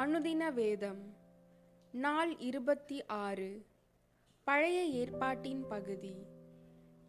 [0.00, 1.16] அனுதின வேதம்
[1.90, 3.66] நாள் இருபத்தி ஆறு.
[4.44, 6.14] பழைய ஏற்பாட்டின் பகுதி.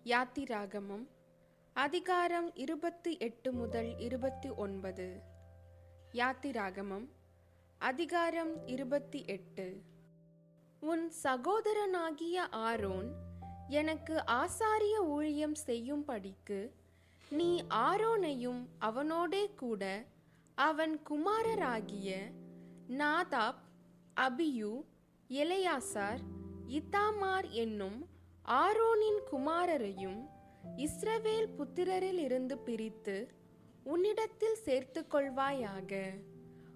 [0.03, 1.07] யாத்திராகமம்
[1.73, 5.21] அதிகாரம் இருபத்தி எட்டு முதல் இருபத்தி ஒன்பது.
[6.12, 7.07] யாத்திராகமம்
[7.77, 9.81] அதிகாரம் இருபத்தி எட்டு.
[10.79, 13.13] உன் சகோதரனாகிய ஆரோன்
[13.67, 16.71] எனக்கு ஆசாரிய ஊழியம் செய்யும்படிக்கு
[17.30, 20.05] நீ ஆரோனையும் அவனோடே கூட
[20.55, 22.31] அவன் குமாரராகிய
[22.99, 23.59] நாதாப்
[24.22, 24.84] அபியு
[25.30, 26.22] எலையாசார்
[26.68, 28.09] இத்தாமார் என்னும்
[28.44, 30.30] ஆரோனின் குமாரரையும்
[30.77, 33.31] இஸ்ரவேல் புத்திரரில் இருந்து பிரித்து
[33.84, 36.02] உன்னிடத்தில் சேர்த்து கொள்வாயாக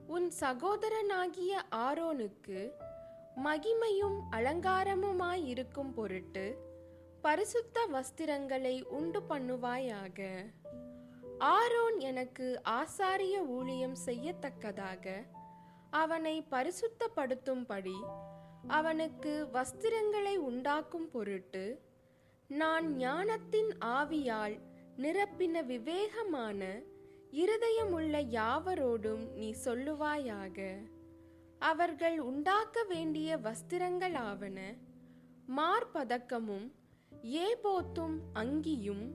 [0.08, 2.72] உன் சகோதரனாகிய ஆரோனுக்கு
[3.44, 6.46] மகிமையும் அலங்காரமுமாயிருக்கும் பொருட்டு
[7.22, 10.20] பரிசுத்த வஸ்திரங்களை உண்டு பண்ணுவாயாக.
[11.38, 15.26] ஆரோன் எனக்கு ஆசாரிய ஊழியம் செய்யத்தக்கதாக
[15.90, 17.96] அவனை பரிசுத்தப்படுத்தும்படி
[18.68, 21.82] அவனுக்கு வஸ்திரங்களை உண்டாக்கும் பொருட்டு
[22.48, 24.60] நான் ஞானத்தின் ஆவியால்
[24.98, 26.82] நிரப்பின விவேகமான
[27.32, 30.88] இருதயமுள்ள யாவரோடும் நீ சொல்லுவாயாக.
[31.60, 34.78] அவர்கள் உண்டாக்க வேண்டிய வஸ்திரங்களாவன
[35.58, 36.72] மார்பதக்கமும்
[37.24, 39.12] ஏபோத்தும் அங்கியும்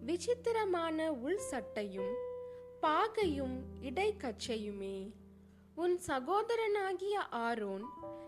[0.00, 2.14] விசித்திரமான உள் சட்டையும்
[2.82, 5.14] பாகையும் இடைக்கச்சையுமே.
[5.76, 7.84] உன் சகோதரனாகிய ஆரோன்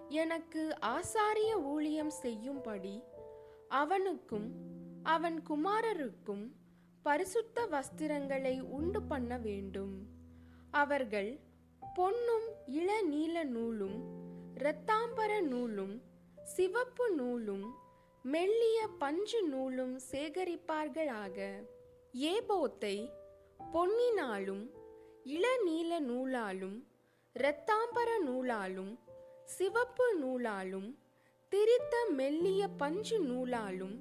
[0.08, 3.03] எனக்கு ஆசாரிய ஊழியம் செய்யும்படி
[3.69, 4.48] அவனுக்கும்
[5.03, 6.53] அவன் குமாரருக்கும்
[7.03, 10.06] பரிசுத்த வஸ்திரங்களை உண்டு பண்ண வேண்டும்.
[10.70, 11.41] அவர்கள்
[11.94, 13.98] பொன்னும் இளநீல நூலும்
[14.55, 16.03] இரத்தாம்பர நூலும்
[16.44, 17.75] சிவப்பு நூலும்
[18.22, 21.66] மெல்லிய பஞ்சு நூலும் சேகரிப்பார்களாக.
[22.12, 23.10] ஏபோத்தை
[23.72, 24.64] பொன்னினாலும்
[25.25, 26.86] இளநீல நூலாலும்
[27.36, 28.98] இரத்தாம்பர நூலாலும்
[29.44, 30.98] சிவப்பு நூலாலும்
[31.50, 33.98] திரித்த மெல்லிய பஞ்சு நூலாலும்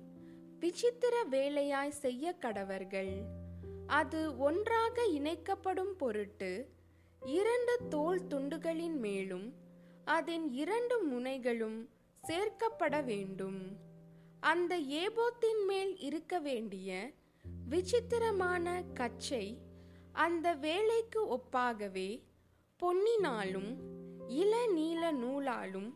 [0.60, 3.22] விசித்திர வேலையாய் செய்ய கடவர்கள்.
[3.88, 6.70] அது ஒன்றாக இணைக்கப்படும் பொருட்டு
[7.26, 9.54] இரண்டு தோல் துண்டுகளின் மேலும்
[10.06, 11.90] அதன் இரண்டு முனைகளும்
[12.22, 13.78] சேர்க்கப்பட வேண்டும்.
[14.40, 17.12] அந்த ஏபோத்தின் மேல் இருக்க வேண்டிய
[17.70, 19.58] விசித்திரமான கச்சை
[20.12, 22.24] அந்த வேலைக்கு ஒப்பாகவே
[22.86, 23.76] பொன்னினாலும்
[24.30, 25.94] இளநீல நூலாலும்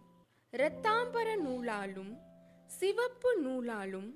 [0.52, 2.18] இரத்தாம்பர நூலாலும்
[2.66, 4.14] சிவப்பு நூலாலும்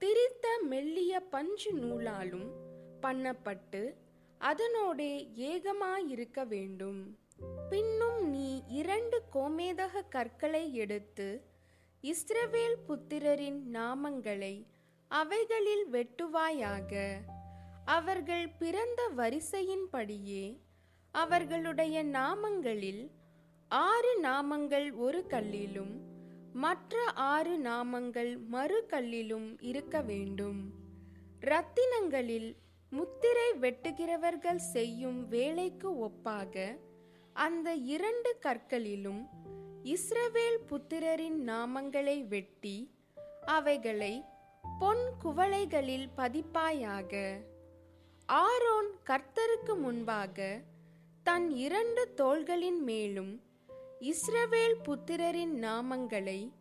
[0.00, 2.50] திரித்த மெல்லிய பஞ்சு நூலாலும்
[3.02, 3.94] பண்ணப்பட்டு
[4.40, 7.18] அதனோடே ஏகமாயிருக்க வேண்டும்.
[7.70, 11.42] பின்னும் நீ இரண்டு கோமேதக கற்களை எடுத்து
[12.02, 14.66] இஸ்ரவேல் புத்திரரின் நாமங்களை
[15.08, 17.14] அவைகளில் வெட்டுவாயாக.
[17.84, 20.58] அவர்கள் பிறந்த வரிசையின்படியே
[21.12, 23.10] அவர்களுடைய நாமங்களில்
[23.68, 26.00] ஆறு நாமங்கள் ஒரு கல்லிலும்
[26.52, 30.72] மற்ற ஆறு நாமங்கள் மறு கல்லிலும் இருக்க வேண்டும்.
[31.40, 32.56] ரத்தினங்களில்
[32.90, 36.78] முத்திரை வெட்டுகிறவர்கள் செய்யும் வேலைக்கு ஒப்பாக
[37.32, 39.28] அந்த இரண்டு கற்களிலும்
[39.82, 42.94] இஸ்ரவேல் புத்திரரின் நாமங்களை வெட்டி
[43.44, 44.24] அவைகளை
[44.78, 47.38] பொன் குவளைகளில் பதிப்பாயாக
[48.26, 50.60] ஆரோன் கர்த்தருக்கு முன்பாக
[51.22, 53.42] தன் இரண்டு தோள்களின் மேலும்
[54.00, 56.52] இஸ்ரவேல் புத்திரரின் நாமங்களை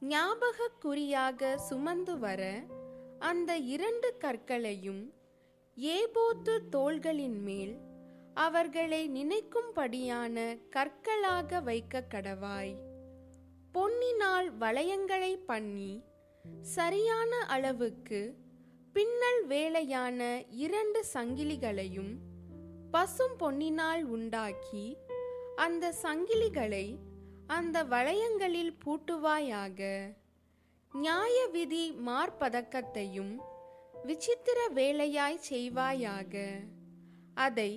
[0.00, 2.62] ஞாபக குறியாக சுமந்து வர
[3.18, 5.12] அந்த இரண்டு கற்களையும்
[5.76, 7.78] ஏபோத்து தோள்களின் மேல்
[8.34, 12.74] அவர்களை நினைக்கும்படியான கற்களாக வைக்க கடவாய்.
[13.74, 16.04] பொன்னினால் வளையங்களை பண்ணி
[16.62, 18.36] சரியான அளவுக்கு
[18.92, 22.16] பின்னல் வேலையான இரண்டு சங்கிலிகளையும்
[22.90, 24.96] பசும் பொன்னினால் உண்டாக்கி
[25.56, 26.98] அந்த சங்கிலிகளை
[27.46, 29.80] அந்த வளையங்களில் பூட்டுவாயாக.
[30.92, 33.34] நியாய விதி மார்பதக்கத்தையும்
[34.04, 36.34] விசித்திர வேலையாய் செய்வாயாக.
[37.34, 37.72] அதை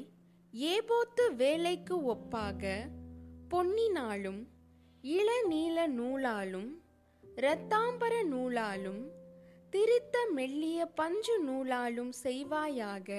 [0.54, 2.74] ஏபோத்து வேலைக்கு ஒப்பாக
[3.50, 4.42] பொன்னினாலும்
[5.04, 6.72] இளநீல நூலாலும்
[7.38, 9.02] இரத்தாம்பர நூலாலும்
[9.70, 13.10] திரித்த மெல்லிய பஞ்சு நூலாலும் செய்வாயாக.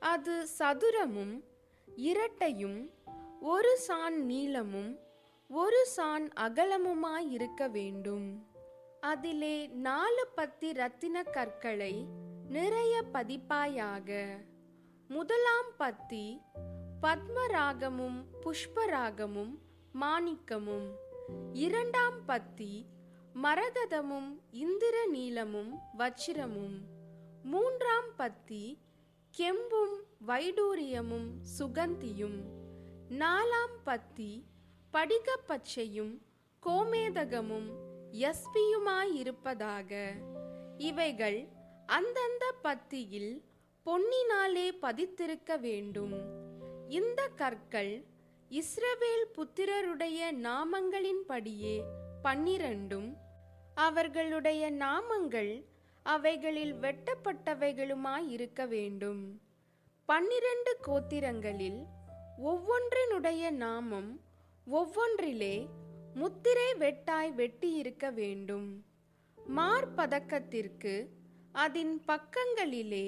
[0.00, 1.44] அது சதுரமும்
[1.96, 2.90] இரட்டையும்
[3.40, 4.98] ஒரு சான் நீளமும்
[5.48, 8.46] ஒரு சான் அகலமுமாயிருக்க வேண்டும்.
[9.00, 12.06] அதிலே நாலு பத்தி ரத்தின கற்களை
[12.48, 14.38] நிறைய பதிப்பாயாக.
[15.08, 16.40] முதலாம் பத்தி
[17.02, 19.58] பத்மராகமும் புஷ்பராகமும்
[20.00, 20.90] மாணிக்கமும்.
[21.52, 22.86] இரண்டாம் பத்தி
[23.42, 26.80] மரகதமும் இந்திர நீலமும் வச்சிரமும்.
[27.42, 28.78] மூன்றாம் பத்தி
[29.40, 29.96] கெம்பும்
[30.26, 32.42] வைடூரியமும் சுகந்தியும்.
[33.10, 34.44] நாலாம் பத்தி
[34.92, 36.18] படிகப்பச்சையும்
[36.66, 37.70] கோமேதகமும்
[38.12, 40.10] யஸ்பியுமாயிருப்பதாக.
[40.78, 41.48] இவைகள்
[41.86, 43.44] அந்தந்த பத்தியில்
[43.86, 46.14] பொன்னினாலே பதித்திருக்க வேண்டும்.
[46.88, 48.04] இந்த கற்கள்
[48.50, 51.82] இஸ்ரவேல் புத்திரருடைய நாமங்களின்படியே
[52.22, 53.16] பன்னிரண்டும்.
[53.74, 55.64] அவர்களுடைய நாமங்கள்
[56.08, 59.22] அவைகளில் வெட்டப்பட்டவைகளுமாயிருக்க வேண்டும்.
[60.08, 61.80] பன்னிரண்டு கோத்திரங்களில்
[62.44, 64.10] ஒவ்வொன்றினுடைய நாமம்
[64.66, 65.56] ஒவ்வொன்றிலே
[66.14, 68.68] முத்திரை வெட்டாய் வெட்டியிருக்க வேண்டும்.
[69.56, 70.94] மார்பதக்கத்திற்கு
[71.64, 73.06] அதன் பக்கங்களிலே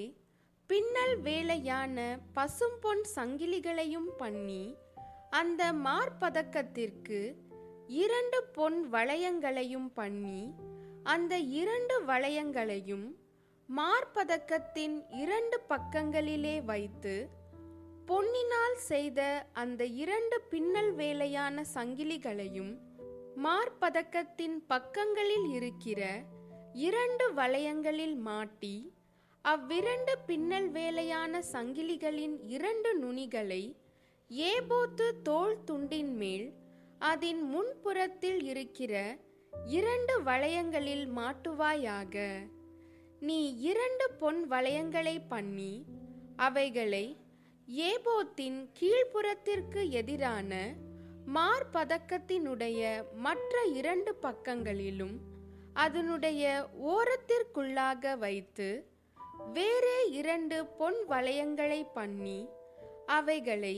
[0.70, 1.96] பின்னல் வேலையான
[2.34, 4.62] பசும்பொன் சங்கிலிகளையும் பண்ணி
[5.30, 7.20] அந்த மார்பதக்கத்திற்கு
[8.02, 10.40] இரண்டு பொன் வளையங்களையும் பண்ணி
[11.06, 13.06] அந்த இரண்டு வளையங்களையும்
[13.68, 17.14] மார்பதக்கத்தின் இரண்டு பக்கங்களிலே வைத்து
[18.06, 19.20] பொன்னினால் செய்த
[19.52, 22.72] அந்த இரண்டு பின்னல் வேலையான சங்கிலிகளையும்
[23.42, 26.00] மார்பதக்கத்தின் பக்கங்களில் இருக்கிற
[26.80, 28.74] இரண்டு வளையங்களில் மாட்டி
[29.44, 33.62] அவ்விரண்டு பின்னல் வேலையான சங்கிலிகளின் இரண்டு நுனிகளை
[34.30, 36.48] ஏபோத்து தோள் துண்டின் மேல்
[36.98, 38.94] அதன் முன்புறத்தில் இருக்கிற
[39.52, 42.14] இரண்டு வளையங்களில் மாட்டுவாயாக.
[43.20, 45.86] நீ இரண்டு பொன் வளையங்களை பண்ணி
[46.36, 47.04] அவைகளை
[47.68, 50.52] ஏபோத்தின் கீழ்ப்புறத்திற்கு எதிரான
[51.34, 52.80] மார்பதக்கத்தினுடைய
[53.16, 55.16] மற்ற இரண்டு பக்கங்களிலும்
[55.74, 56.44] அதனுடைய
[56.84, 58.68] ஓரத்திற்குள்ளாக வைத்து
[59.54, 62.48] வேறே இரண்டு பொன் வளையங்களை பண்ணி
[63.06, 63.76] அவைகளை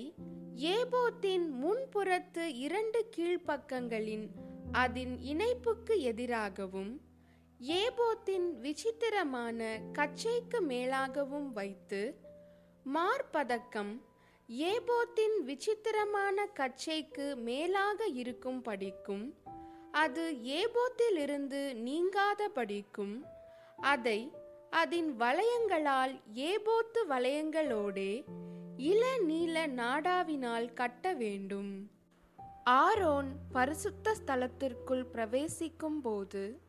[0.57, 4.27] ஏபோத்தின் முன்புறத்து இரண்டு கீழ்ப்பக்கங்களின்
[4.73, 7.01] அதன் இணைப்புக்கு எதிராகவும்
[7.61, 12.21] ஏபோத்தின் விசித்திரமான கச்சைக்கு மேலாகவும் வைத்து
[12.85, 14.03] மார்பதக்கம்
[14.49, 19.35] ஏபோத்தின் விசித்திரமான கச்சைக்கு மேலாக இருக்கும் படிக்கும்
[19.91, 23.25] அது ஏபோத்திலிருந்து நீங்காத படிக்கும்
[23.77, 24.33] அதை
[24.71, 28.25] அதன் வளையங்களால் ஏபோத்து வளையங்களோடே
[28.77, 32.01] இள நீல நாடாவினால் கட்ட வேண்டும்.
[32.65, 36.61] ஆரோன் பரிசுத்த ஸ்தலத்திற்குள் பிரவேசிக்கும் போது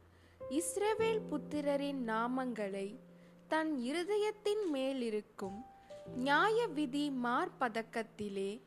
[0.50, 3.00] இஸ்ரவேல் புத்திரரின் நாமங்களை
[3.48, 5.66] தன் இருதயத்தின் மேலிருக்கும்
[6.16, 8.62] நியாய விதி மார்பதக்கத்திலே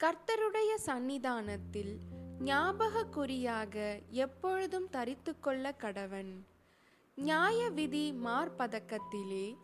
[0.00, 1.96] கர்த்தருடைய சந்நிதானத்தில்
[2.38, 6.32] ஞாபக குறியாக எப்பொழுதும் தரித்து கொள்ள கடவன்.
[7.14, 9.56] நியாய விதி மார்பதக்கத்திலே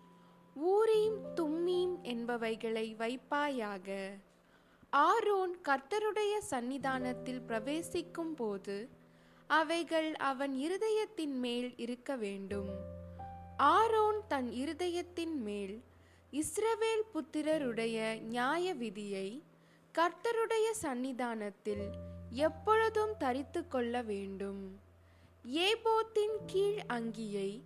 [0.56, 4.11] ஊரீம் தும்மீம் என்பவைகளை வைப்பாயாக.
[4.97, 8.89] ஆரோன் கர்த்தருடைய சந்நிதானத்தில் பிரவேசிக்கும் போது
[9.47, 12.69] அவைகள் அவன் இருதயத்தின் மேல் இருக்க வேண்டும்.
[13.56, 15.83] ஆரோன் தன் இருதயத்தின் மேல்
[16.33, 19.43] இஸ்ரவேல் புத்திரருடைய நியாய விதியை
[19.99, 21.91] கர்த்தருடைய சந்நிதானத்தில்
[22.31, 24.81] எப்பொழுதும் தரித்து கொள்ள வேண்டும்.
[25.53, 27.61] ஏபோத்தின் கீழ் அங்கியை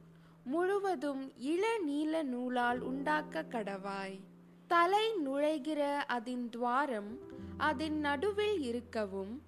[0.44, 4.20] முழுவதும் இள நீல நூலால் உண்டாக்க கடவாய்.
[4.68, 7.18] தலை நுழைகிற அதன் துவாரம்
[7.56, 9.42] அதன் நடுவில் இருக்கவும்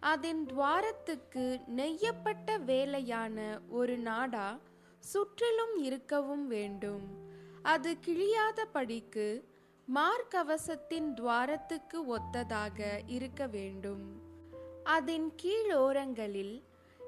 [0.00, 4.58] அதன் துவாரத்துக்கு நெய்யப்பட்ட வேலையான ஒரு நாடா
[4.98, 7.04] சுற்றிலும் இருக்கவும் வேண்டும்.
[7.62, 9.44] அது கிழியாதபடிக்கு
[9.94, 14.20] மார்க்கவசத்தின் துவாரத்துக்கு ஒத்ததாக இருக்க வேண்டும்.
[14.82, 16.62] அதன் கீழோரங்களில்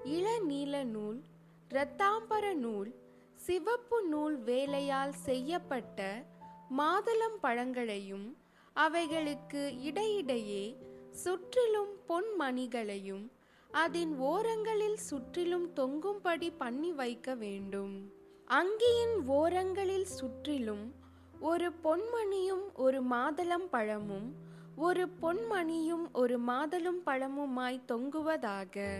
[0.04, 1.22] இளநீல நூல்
[1.70, 2.94] இரத்தாம்பர நூல்
[3.34, 6.24] சிவப்பு நூல் வேலையால் செய்யப்பட்ட
[6.70, 8.36] மாதுளம் பழங்களையும்
[8.72, 10.76] அவைகளுக்கு இடையிடையே
[11.10, 13.32] சுற்றிலும் பொன் மணிகளையும்
[13.70, 18.12] அதன் ஓரங்களில் சுற்றிலும் தொங்கும்படி பண்ணி வைக்க வேண்டும்.
[18.48, 20.94] அங்கியின் ஓரங்களில் சுற்றிலும்
[21.40, 24.34] ஒரு பொன்மணியும் ஒரு மாதளம் பழமும்
[24.76, 28.98] ஒரு பொன்மணியும் ஒரு மாதளம் பழமுமாய் தொங்குவதாக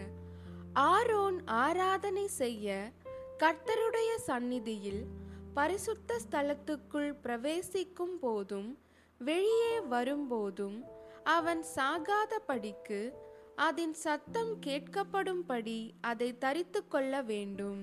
[0.73, 2.91] ஆரோன் ஆராதனை செய்ய
[3.39, 5.07] கர்த்தருடைய சந்நிதியில்
[5.57, 8.79] பரிசுத்த ஸ்தலத்துக்குள் பிரவேசிக்கும் போதும்
[9.19, 10.85] வெளியே வரும்போதும்
[11.25, 13.13] அவன் சாகாதபடிக்கு
[13.57, 17.83] அதன் சத்தம் கேட்கப்படும்படி அதை தரித்து கொள்ள வேண்டும்.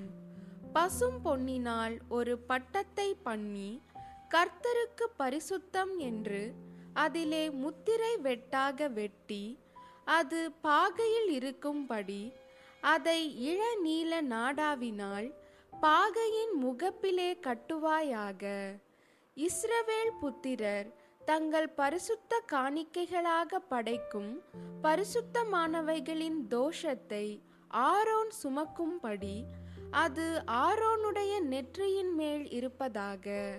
[0.74, 3.82] பசும் பொன்னினால் ஒரு பட்டத்தை பண்ணி
[4.30, 6.53] கர்த்தருக்கு பரிசுத்தம் என்று
[6.94, 9.60] அதிலே முத்திரை வெட்டாக வெட்டி
[10.06, 12.34] அது பாகையில் இருக்கும்படி
[12.82, 15.34] அதை இளநீல நாடாவினால்
[15.82, 18.44] பாகையின் முகப்பிலே கட்டுவாயாக.
[19.38, 20.94] இஸ்ரவேல் புத்திரர்
[21.25, 24.42] தங்கள் பரிசுத்த காணிக்கைகளாக படைக்கும்
[24.84, 29.44] பரிசுத்தமானவைகளின் தோஷத்தை ஆரோன் சுமக்கும்படி
[29.92, 33.56] அது ஆரோனுடைய நெற்றியின் மேல் இருப்பதாக.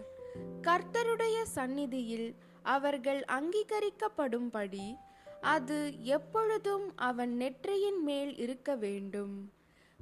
[0.62, 4.94] கர்த்தருடைய சந்நிதியில் அவர்கள் அங்கீகரிக்கப்படும்படி
[5.40, 9.52] அது எப்பொழுதும் அவன் நெற்றியின் மேல் இருக்க வேண்டும்.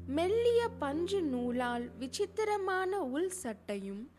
[0.09, 4.11] மெல்லிய பஞ்சு நூலால் விசித்திரமான உள் சட்டையும்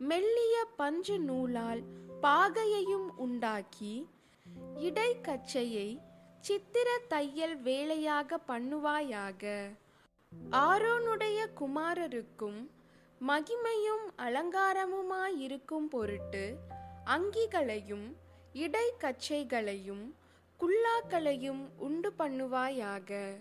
[0.00, 1.82] மெல்லிய பஞ்சு நூலால்
[2.22, 4.08] பாகையையும் உண்டாக்கி
[4.76, 6.00] இடைக்கச்சையை
[6.40, 9.72] சித்திர தையல் வேலையாக பண்ணுவாயாக.
[10.50, 12.70] ஆரோனுடைய குமாரருக்கும்
[13.20, 16.58] மகிமையும் அலங்காரமுமாயிருக்கும் பொருட்டு
[17.06, 18.16] அங்கிகளையும்
[18.52, 20.14] இடைக்கச்சைகளையும்
[20.60, 23.40] குல்லாக்களையும் உண்டு பண்ணுவாயாக.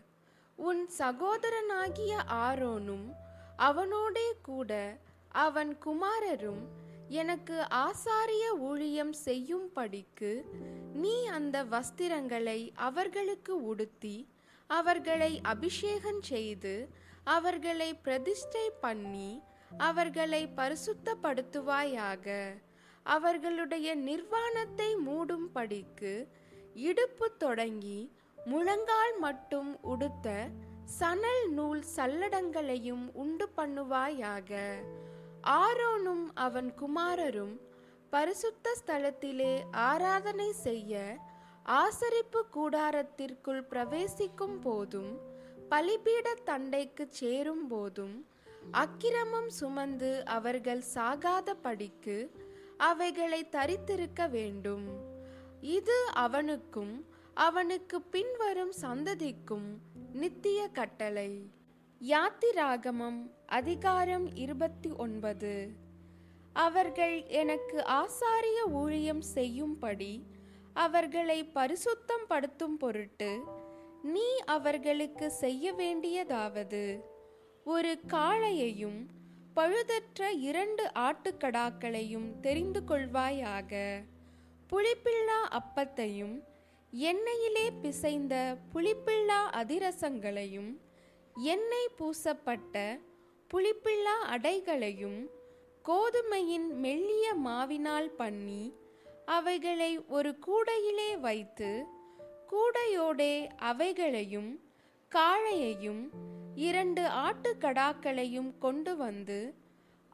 [0.57, 3.13] உன் சகோதரனாகிய ஆரோனும்
[3.57, 4.97] அவனோடே கூட
[5.29, 6.61] அவன் குமாரரும்
[7.07, 10.41] எனக்கு ஆசாரிய ஊழியம் செய்யும்படிக்கு
[10.93, 14.29] நீ அந்த வஸ்திரங்களை அவர்களுக்கு உடுத்தி
[14.67, 16.89] அவர்களை அபிஷேகம் செய்து
[17.23, 19.41] அவர்களை பிரதிஷ்டை பண்ணி
[19.77, 22.53] அவர்களை பரிசுத்தப்படுத்துவாயாக.
[23.03, 26.27] அவர்களுடைய நிர்வாணத்தை மூடும்படிக்கு
[26.73, 28.11] இடுப்பு தொடங்கி
[28.49, 30.27] முழங்கால் மட்டும் உடுத்த
[30.97, 34.51] சணல் நூல் சல்லடங்களையும் உண்டு பண்ணுவாயாக.
[35.63, 37.55] ஆரோனும் அவன் குமாரரும்
[38.13, 39.53] பரிசுத்த ஸ்தலத்திலே
[39.89, 41.01] ஆராதனை செய்ய
[41.81, 45.11] ஆசரிப்பு கூடாரத்திற்குள் பிரவேசிக்கும் போதும்
[45.69, 48.15] பலிபீட தண்டைக்கு சேரும் போதும்
[48.83, 52.17] அக்கிரமம் சுமந்து அவர்கள் சாகாத படிக்கு
[52.89, 54.87] அவைகளை தரித்திருக்க வேண்டும்.
[55.77, 56.95] இது அவனுக்கும்
[57.37, 59.67] அவனுக்கு பின்வரும் சந்ததிக்கும்
[60.13, 61.31] நித்திய கட்டளை.
[62.01, 65.71] யாத்திராகமம் அதிகாரம் இருபத்தி ஒன்பது
[66.53, 70.27] அவர்கள் எனக்கு ஆசாரிய ஊழியம் செய்யும்படி
[70.73, 73.31] அவர்களை பரிசுத்தம் படுத்தும் பொருட்டு
[74.03, 76.83] நீ அவர்களுக்கு செய்ய வேண்டியதாவது
[77.65, 78.99] ஒரு காளையையும்
[79.55, 84.03] பழுதற்ற இரண்டு ஆட்டுக்கடாக்களையும் தெரிந்து கொள்வாயாக
[84.69, 86.37] புளிப்பில்லா அப்பத்தையும்
[86.99, 88.33] எண்ணெயிலே பிசைந்த
[88.73, 90.69] புளிப்பில்லா அதிரசங்களையும்
[91.35, 92.75] எண்ணெய் பூசப்பட்ட
[93.51, 95.19] புளிப்பில்லா அடைகளையும்
[95.85, 98.61] கோதுமையின் மெல்லிய மாவினால் பண்ணி
[99.27, 101.71] அவைகளை ஒரு கூடையிலே வைத்து
[102.51, 104.51] கூடையோடே அவைகளையும்
[105.11, 106.03] காளையையும்
[106.61, 109.39] இரண்டு ஆட்டுக்கடாக்களையும் கொண்டு வந்து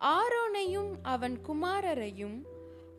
[0.01, 2.37] ஆரோனையும் அவன் குமாரரையும்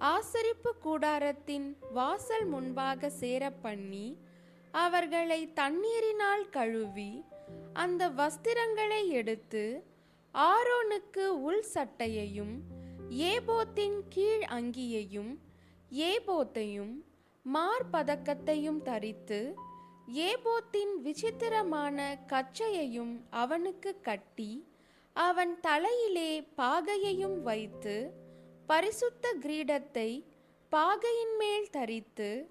[0.05, 4.07] ஆசரிப்பு கூடாரத்தின் வாசல் முன்பாக சேர பண்ணி
[4.79, 7.11] அவர்களை தண்ணீரினால் கழுவி
[7.75, 9.65] அந்த வஸ்திரங்களை எடுத்து
[10.35, 12.55] ஆரோனுக்கு உள் சட்டையையும்
[13.29, 15.33] ஏபோத்தின் கீழ் அங்கியையும்
[16.07, 16.95] ஏபோத்தையும்
[17.45, 19.41] மார்பதக்கத்தையும் தரித்து
[20.25, 24.51] ஏபோத்தின் விசித்திரமான கச்சையையும் அவனுக்கு கட்டி
[25.17, 27.97] அவன் தலையிலே பாகையையும் வைத்து
[28.67, 30.25] பரிசுத்த கிரீடத்தை
[30.73, 32.51] பாகையின் மேல் தரித்து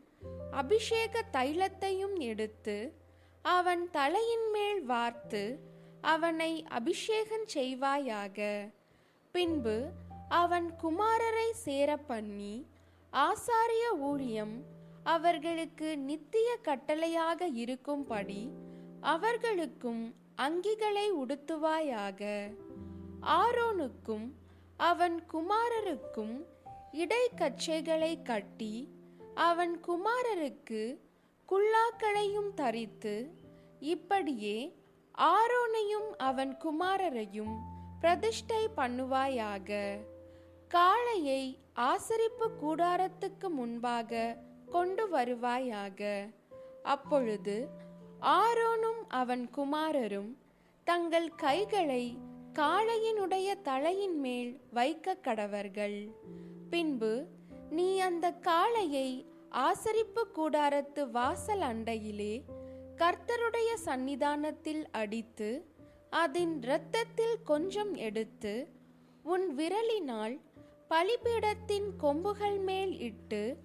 [0.51, 2.93] அபிஷேக தைலத்தையும் எடுத்து
[3.41, 5.59] அவன் தலையின் மேல் வார்த்து
[6.01, 8.69] அவனை அபிஷேகம் செய்வாயாக.
[9.31, 9.89] பின்பு
[10.29, 12.67] அவன் குமாரரை சேர பண்ணி
[13.13, 14.55] ஆசாரிய ஊழியம்
[15.03, 18.51] அவர்களுக்கு நித்திய கட்டளையாக இருக்கும்படி
[18.99, 22.21] அவர்களுக்கும் அங்கிகளை உடுத்துவாயாக.
[23.21, 24.27] ஆரோனுக்கும்
[24.77, 26.45] அவன் குமாரருக்கும்
[26.91, 28.89] இடைக்கச்சைகளை கட்டி
[29.35, 30.99] அவன் குமாரருக்கு
[31.49, 33.33] குல்லாக்களையும் தரித்து
[33.79, 34.75] இப்படியே
[35.17, 37.55] ஆரோனையும் அவன் குமாரரையும்
[37.99, 39.99] பிரதிஷ்டை பண்ணுவாயாக.
[40.69, 44.37] காளையை ஆசரிப்பு கூடாரத்துக்கு முன்பாக
[44.69, 46.29] கொண்டு வருவாயாக.
[46.83, 47.69] அப்பொழுது
[48.21, 50.37] ஆரோனும் அவன் குமாரரும்
[50.83, 52.17] தங்கள் கைகளை
[52.59, 56.09] காளையினுடைய தலையின் மேல் வைக்க கடவர்கள்.
[56.69, 57.27] பின்பு
[57.69, 62.43] நீ அந்த காளையை ஆசரிப்பு கூடாரத்து வாசல் அண்டையிலே
[62.95, 65.65] கர்த்தருடைய சன்னிதானத்தில் அடித்து
[66.09, 68.67] அதன் இரத்தத்தில் கொஞ்சம் எடுத்து
[69.23, 70.39] உன் விரலினால்
[70.89, 73.57] பலிபீடத்தின் கொம்புகள் மேல் இட்டு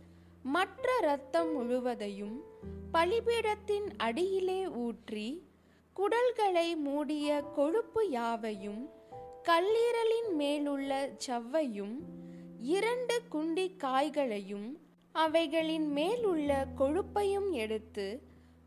[0.43, 2.43] மற்ற இரத்தம் முழுவதையும்
[2.93, 5.48] பலிபீடத்தின் அடியிலே ஊற்றி
[5.99, 8.83] குடல்களை மூடிய கொழுப்பு யாவையும்
[9.43, 11.95] கல்லீரலின் மேலுள்ள ஜவ்வையும்
[12.61, 14.69] இரண்டு குண்டி காய்களையும்
[15.13, 18.07] அவைகளின் மேலுள்ள கொழுப்பையும் எடுத்து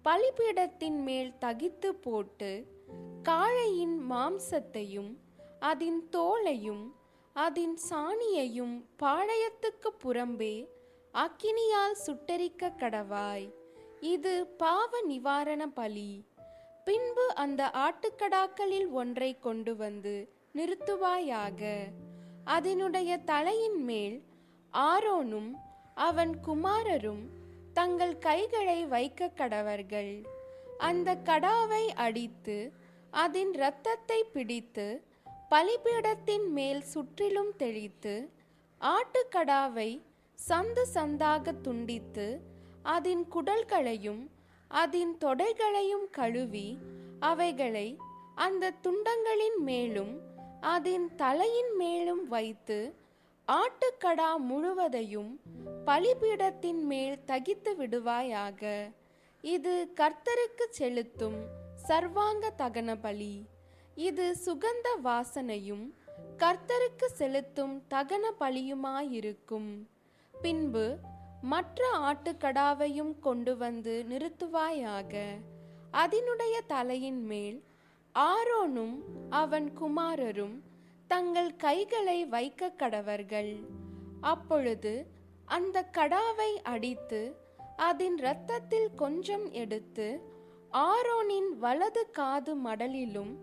[0.06, 2.52] பலிபீடத்தின் மேல் தகித்து போட்டு
[3.24, 5.12] காளையின் மாம்சத்தையும்
[5.60, 6.86] அதன் தோலையும்
[7.34, 10.68] அதன் சாணியையும் பாளையத்துக்கு புறம்பே
[11.14, 13.48] அக்கினியால் சுட்டரிக்க கடவாய்.
[14.00, 16.26] இது பாவ நிவாரண பலி.
[16.84, 21.78] பின்பு அந்த ஆட்டுக்கடாக்களில் ஒன்றை கொண்டு வந்து நிறுத்துவாயாக.
[22.44, 24.24] அதனுடைய தலையின் மேல்
[24.74, 25.52] ஆரோனும்
[25.96, 27.30] அவன் குமாரரும்
[27.74, 30.26] தங்கள் கைகளை வைக்க கடவர்கள்.
[30.78, 32.74] அந்த கடாவை அடித்து
[33.12, 35.06] அதன் இரத்தத்தை பிடித்து
[35.50, 38.32] பலிபீடத்தின் மேல் சுற்றிலும் தெளித்து
[38.82, 40.02] ஆட்டுக்கடாவை
[40.50, 42.42] சந்து சந்தாக துண்டித்து
[42.84, 44.31] அதன் குடல்களையும்
[44.72, 46.78] அதன் தொடைகளையும் கழுவி
[47.20, 47.98] அவைகளை
[48.36, 50.20] அந்த துண்டங்களின் மேலும்
[50.60, 52.96] அதன் தலையின் மேலும் வைத்து
[53.48, 55.42] ஆட்டுக்கடா முழுவதையும்
[55.86, 58.92] பலிபீடத்தின் மேல் தகித்து விடுவாயாக.
[59.42, 61.46] இது கர்த்தருக்கு செலுத்தும்
[61.88, 63.46] சர்வாங்க தகன பலி
[63.96, 65.94] இது சுகந்த வாசனையும்
[66.38, 69.88] கர்த்தருக்கு செலுத்தும் தகன பலியுமாயிருக்கும்
[70.42, 70.98] பின்பு
[71.42, 75.24] மற்ற ஆட்டுக்கடாவையும் கொண்டு வந்து நிறுத்துவாயாக.
[75.92, 77.64] அதனுடைய தலையின் மேல்
[78.16, 80.62] ஆரோனும் அவன் குமாரரும்
[81.08, 83.66] தங்கள் கைகளை வைக்க கடவர்கள்.
[84.22, 85.08] அப்பொழுது
[85.46, 87.36] அந்த கடாவை அடித்து
[87.78, 90.22] அதன் இரத்தத்தில் கொஞ்சம் எடுத்து
[90.72, 93.36] ஆரோனின் வலது காது மடலிலும்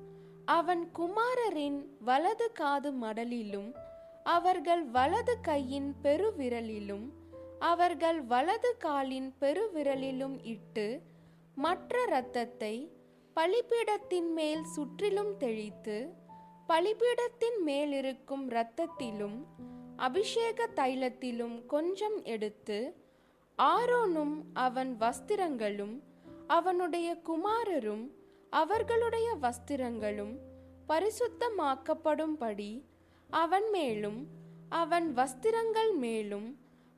[0.45, 3.75] அவன் குமாரரின் வலது காது மடலிலும்
[4.23, 7.12] அவர்கள் வலது கையின் பெருவிரலிலும்
[7.61, 10.87] அவர்கள் வலது காலின் பெருவிரலிலும் இட்டு
[11.57, 12.75] மற்ற இரத்தத்தை
[13.37, 15.97] பலிபீடத்தின் மேல் சுற்றிலும் தெளித்து
[16.69, 19.38] பலிபீடத்தின் மேலிருக்கும் இரத்தத்திலும்
[19.99, 22.79] அபிஷேக தைலத்திலும் கொஞ்சம் எடுத்து
[23.59, 25.97] ஆரோனும் அவன் வஸ்திரங்களும்
[26.47, 28.05] அவனுடைய குமாரரும்
[28.53, 30.35] அவர்களுடைய வஸ்திரங்களும்
[30.88, 32.71] பரிசுத்தமாக்கப்படும்படி
[33.31, 34.21] அவன் மேலும்
[34.75, 36.49] அவன் வஸ்திரங்கள் மேலும்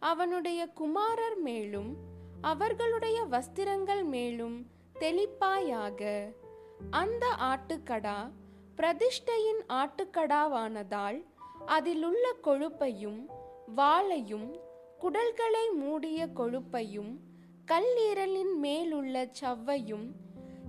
[0.00, 1.96] அவனுடைய குமாரர் மேலும்
[2.40, 6.32] அவர்களுடைய வஸ்திரங்கள் மேலும் தெளிப்பாயாக.
[6.90, 8.30] அந்த ஆட்டுக்கடா
[8.76, 11.24] பிரதிஷ்டையின் ஆட்டுக்கடாவானதால்
[11.66, 13.26] அதிலுள்ள கொழுப்பையும்
[13.76, 14.48] வாளையும்
[15.00, 17.20] குடல்களை மூடிய கொழுப்பையும்
[17.66, 20.06] கல்லீரலின் மேலுள்ள சவ்வையும்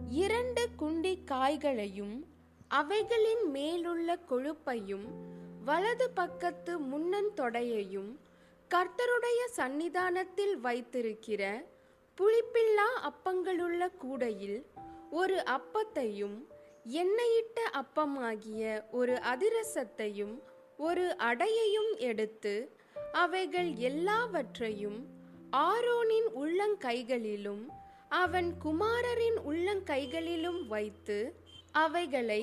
[0.09, 2.25] இரண்டு குண்டி காய்களையும்
[2.67, 5.05] அவைகளின் மேலுள்ள கொழுப்பையும்
[5.65, 8.17] வலது பக்கத்து முன்னந்தொடையையும்
[8.71, 11.41] கர்த்தருடைய சந்நிதானத்தில் வைத்திருக்கிற
[12.17, 14.59] புளிப்பில்லா அப்பங்களுள்ள கூடையில்
[15.13, 16.37] ஒரு அப்பத்தையும்
[16.99, 20.35] எண்ணெயிட்ட அப்பமாகிய ஒரு அதிரசத்தையும்
[20.79, 22.53] ஒரு அடையையும் எடுத்து
[23.15, 24.99] அவைகள் எல்லாவற்றையும்
[25.63, 27.63] ஆரோனின் உள்ளங்கைகளிலும்
[28.15, 31.19] அவன் குமாரரின் உள்ளங்கைகளிலும் வைத்து
[31.77, 32.41] அவைகளை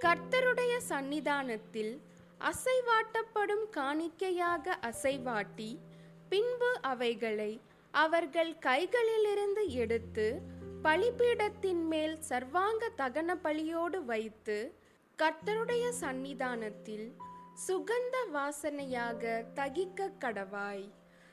[0.00, 1.92] கர்த்தருடைய சந்நிதானத்தில்
[2.40, 5.78] அசைவாட்டப்படும் காணிக்கையாக அசைவாட்டி
[6.28, 10.42] பின்பு அவைகளை அவர்கள் கைகளிலிருந்து எடுத்து
[10.82, 14.76] பலிபீடத்தின் மேல் சர்வாங்க தகன பலியோடு வைத்து
[15.18, 17.16] கர்த்தருடைய சந்நிதானத்தில்
[17.68, 20.90] சுகந்த வாசனையாக தகிக்க கடவாய்.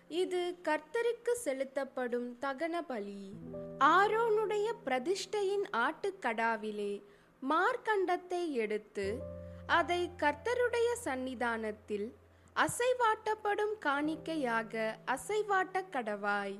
[0.07, 3.33] இது கர்த்தருக்கு செலுத்தப்படும் தகன பலி
[3.79, 7.03] ஆரோனுடைய பிரதிஷ்டையின் ஆட்டுக்கடாவிலே
[7.49, 9.19] மார்க்கண்டத்தை எடுத்து
[9.67, 12.15] அதை கர்த்தருடைய சந்நிதானத்தில்
[12.55, 16.59] அசைவாட்டப்படும் காணிக்கையாக அசைவாட்ட கடவாய்.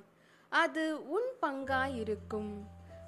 [0.49, 2.65] அது உன் பங்காயிருக்கும்.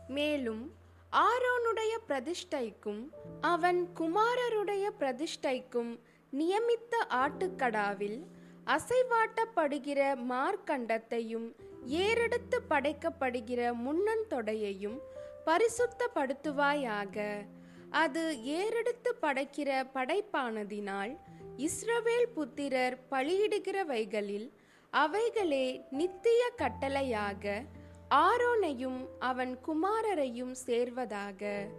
[0.08, 0.74] மேலும்
[1.12, 8.26] ஆரோனுடைய பிரதிஷ்டைக்கும் அவன் குமாரருடைய பிரதிஷ்டைக்கும் நியமித்த ஆட்டுக்கடாவில்
[8.66, 11.56] அசைவாட்டப்படுகிற மார்க்கண்டத்தையும்
[11.86, 15.00] ஏறெடுத்து படைக்கப்படுகிற முன்னந்தொடையையும்
[15.46, 17.46] பரிசுத்தப்படுத்துவாயாக.
[17.90, 21.18] அது ஏறெடுத்து படைக்கிற படைப்பானதினால்
[21.58, 24.52] இஸ்ரவேல் புத்திரர் பலியிடுகிறவைகளில்
[24.90, 27.66] அவைகளே நித்திய கட்டளையாக
[28.10, 31.70] ஆரோனையும் அவன் குமாரரையும் சேர்வதாக.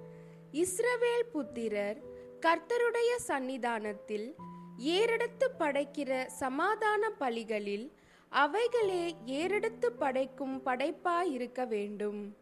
[0.53, 1.99] இஸ்ரவேல் புத்திரர்
[2.41, 4.35] கர்த்தருடைய சந்நிதானத்தில்
[4.77, 7.93] ஏறெடுத்து படைக்கிற சமாதான பலிகளில்
[8.29, 12.37] அவைகளே ஏறெடுத்து படைக்கும் படைப்பாயிருக்க வேண்டும்.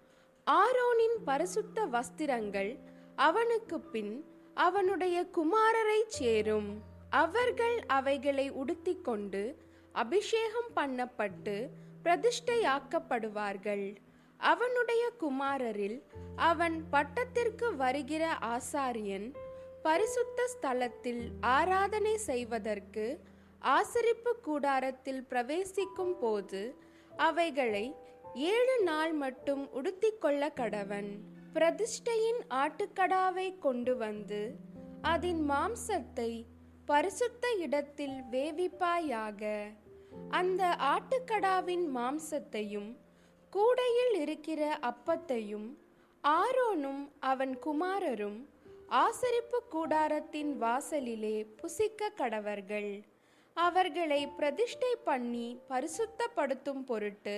[0.46, 2.78] ஆரோனின் பரிசுத்த வஸ்திரங்கள்
[3.16, 4.24] அவனுக்கு பின்
[4.54, 6.82] அவனுடைய குமாரரை சேரும்.
[7.10, 9.54] அவர்கள் அவைகளை உடுத்திக்கொண்டு
[9.92, 11.68] அபிஷேகம் பண்ணப்பட்டு
[12.04, 13.96] பிரதிஷ்டையாக்கப்படுவார்கள்.
[14.36, 16.02] அவனுடைய குமாரரில்
[16.36, 19.34] அவன் பட்டத்திற்கு வருகிற ஆசாரியன்
[19.82, 23.20] பரிசுத்த ஸ்தலத்தில் ஆராதனை செய்வதற்கு
[23.60, 26.76] ஆசரிப்பு கூடாரத்தில் பிரவேசிக்கும் போது
[27.16, 27.94] அவைகளை
[28.34, 31.10] ஏழு நாள் மட்டும் உடுத்திக்கொள்ள கடவன்.
[31.54, 34.54] பிரதிஷ்டையின் ஆட்டுக்கடாவை கொண்டு வந்து
[35.02, 36.44] அதன் மாம்சத்தை
[36.84, 39.42] பரிசுத்த இடத்தில் வேவிப்பாயாக.
[40.28, 42.90] அந்த ஆட்டுக்கடாவின் மாம்சத்தையும்
[43.52, 45.68] கூடையில் இருக்கிற அப்பத்தையும்
[46.24, 48.40] ஆரோனும் அவன் குமாரரும்
[48.88, 53.02] ஆசரிப்பு கூடாரத்தின் வாசலிலே புசிக்க கடவர்கள்.
[53.54, 57.36] அவர்களை பிரதிஷ்டை பண்ணி பரிசுத்தப்படுத்தும் பொருட்டு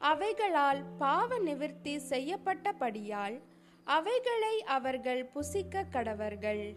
[0.00, 3.40] அவைகளால் பாவ நிவிர்த்தி செய்யப்பட்டபடியால்
[3.84, 6.74] அவைகளை அவர்கள் புசிக்க கடவர்கள்.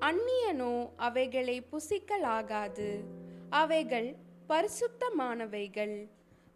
[0.00, 3.00] அந்நியனோ அவைகளை புசிக்கலாகாது.
[3.50, 4.16] அவைகள்
[4.48, 6.08] பரிசுத்தமானவைகள்.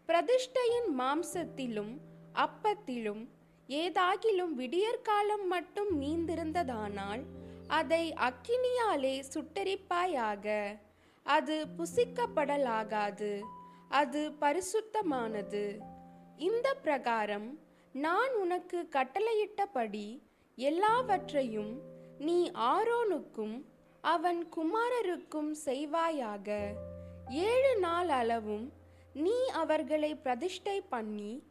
[0.07, 1.97] பிரதிஷ்டையின் மாம்சத்திலும்
[2.33, 3.27] அப்பத்திலும்
[3.67, 7.23] ஏதாகிலும் விடியற்காலம் மட்டும் மீந்திருந்ததானால்
[7.67, 10.77] அதை அக்கினியாலே சுட்டரிப்பாயாக.
[11.23, 13.41] அது புசிக்கப்படலாகாது.
[13.89, 15.79] அது பரிசுத்தமானது.
[16.37, 17.59] இந்த பிரகாரம்
[17.93, 20.21] நான் உனக்கு கட்டளையிட்டபடி
[20.55, 21.81] எல்லாவற்றையும்
[22.17, 23.65] நீ ஆரோனுக்கும்
[24.01, 26.75] அவன் குமாரருக்கும் செய்வாயாக.
[27.29, 28.73] ஏழு நாள் அளவும்
[29.13, 31.43] நீ அவர்களை பிரதிஷ்டை பண்ணி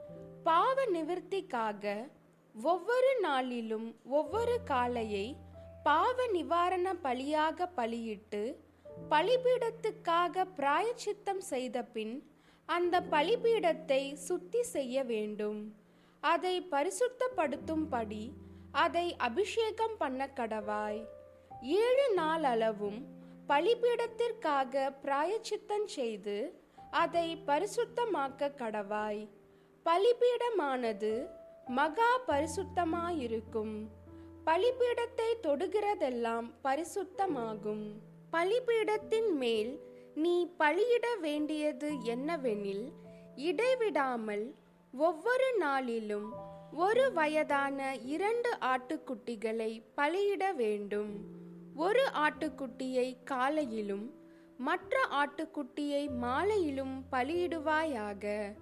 [0.45, 2.11] பாவ நிவர்த்திக்காக
[2.55, 5.37] ஒவ்வொரு நாளிலும் ஒவ்வொரு காளையை
[5.83, 8.63] பாவ நிவாரண பலியாக பலியிட்டு
[9.11, 12.31] பலிபீடத்துக்காக பிராயச்சித்தம் செய்த பின்
[12.67, 15.75] அந்த பலிபீடத்தை சுத்தி செய்ய வேண்டும்.
[16.23, 18.31] அதை பரிசுத்தப்படுத்தும்படி
[18.71, 21.01] அதை அபிஷேகம் பண்ண கடவாய்.
[21.63, 22.99] ஏழு நாள் அளவும்
[23.49, 26.37] பலிபீடத்திற்காக பிராயச்சித்தம் செய்து
[26.91, 29.29] அதை பரிசுத்தமாக்க கடவாய்.
[29.87, 31.13] பலிபீடமானது
[31.67, 33.75] மகா பரிசுத்தமாயிருக்கும்.
[34.47, 37.87] பலிபீடத்தை தொடுகிறதெல்லாம் பரிசுத்தமாகும்.
[38.33, 39.73] பலிபீடத்தின் மேல்
[40.15, 42.87] நீ பலியிட வேண்டியது என்னவெனில்
[43.37, 44.47] இடைவிடாமல்
[44.93, 46.33] ஒவ்வொரு நாளிலும்
[46.73, 51.21] ஒரு வயதான இரண்டு ஆட்டுக்குட்டிகளை பலியிட வேண்டும்.
[51.77, 54.15] ஒரு ஆட்டுக்குட்டியை காலையிலும்
[54.57, 58.55] மற்ற ஆட்டுக்குட்டியை மாலையிலும் பலியிடுவாயாக.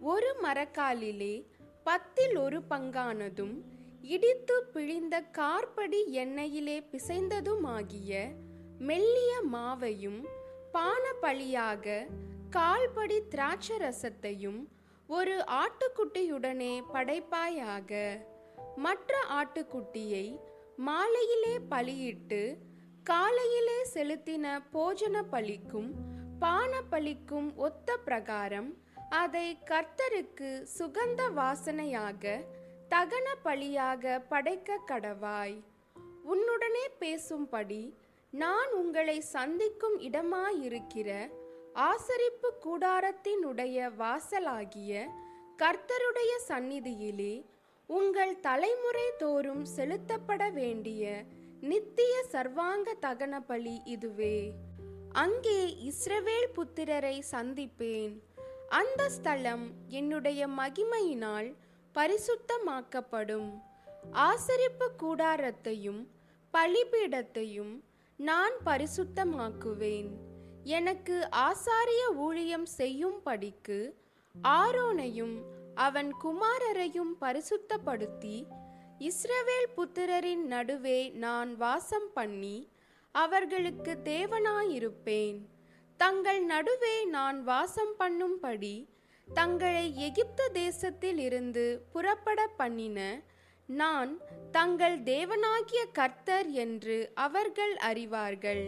[0.00, 1.46] ஒரு மரக்காலிலே
[1.84, 3.62] பத்தில் ஒரு பங்கானதும்
[4.02, 8.34] இடித்து பிழிந்த கார்படி எண்ணெயிலே பிசைந்ததுமாகிய
[8.78, 10.24] மெல்லிய மாவையும்
[10.72, 12.06] பான பழியாக
[12.50, 14.68] கால்படி திராட்சரசத்தையும்
[15.08, 18.20] ஒரு ஆட்டுக்குட்டியுடனே படைப்பாயாக
[18.76, 20.38] மற்ற ஆட்டுக்குட்டியை
[20.76, 22.56] மாலையிலே பலியிட்டு
[23.02, 25.90] காலையிலே செலுத்தின போஜன பலிக்கும்
[26.38, 28.74] பான பலிக்கும் ஒத்த பிரகாரம்
[29.10, 32.44] அதை கர்த்தருக்கு சுகந்த வாசனையாக
[32.90, 35.62] தகன பலியாக படைக்க கடவாய்.
[36.24, 37.94] உன்னுடனே பேசும்படி
[38.30, 41.30] நான் உங்களை சந்திக்கும் இடமாயிருக்கிற
[41.86, 45.06] ஆசரிப்பு கூடாரத்தினுடைய வாசலாகிய
[45.58, 47.44] கர்த்தருடைய சந்நிதியிலே
[47.86, 51.24] உங்கள் தலைமுறை தோறும் செலுத்தப்பட வேண்டிய
[51.60, 54.52] நித்திய சர்வாங்க தகன பலி இதுவே.
[55.12, 58.14] அங்கே இஸ்ரவேல் புத்திரரை சந்திப்பேன்.
[58.68, 61.54] அந்த ஸ்தலம் என்னுடைய மகிமையினால்
[61.94, 63.50] பரிசுத்தமாக்கப்படும்.
[64.12, 66.06] ஆசரிப்பு கூடாரத்தையும்
[66.52, 67.74] பலிபீடத்தையும்
[68.16, 70.27] நான் பரிசுத்தமாக்குவேன்.
[70.72, 71.16] எனக்கு
[71.48, 73.78] ஆசாரிய ஊழியம் செய்யும்படிக்கு
[74.44, 75.36] ஆரோனையும்
[75.84, 78.36] அவன் குமாரரையும் பரிசுத்தப்படுத்தி
[79.08, 82.56] இஸ்ரவேல் புத்திரரின் நடுவே நான் வாசம் பண்ணி
[83.14, 85.38] அவர்களுக்கு தேவனாயிருப்பேன்.
[86.00, 88.76] தங்கள் நடுவே நான் வாசம் பண்ணும்படி
[89.28, 92.98] தங்களை எகிப்து தேசத்தில் இருந்து புறப்பட பண்ணின
[93.68, 94.12] நான்
[94.50, 98.64] தங்கள் தேவனாகிய கர்த்தர் என்று அவர்கள் அறிவார்கள்.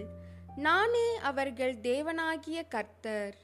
[0.56, 3.36] நானே அவர்கள் தேவனாகிய கர்த்தர்.